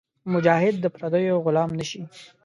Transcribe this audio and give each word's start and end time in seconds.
مجاهد 0.33 0.75
د 0.79 0.85
پردیو 0.95 1.43
غلام 1.45 1.69
نهشي. 1.79 2.01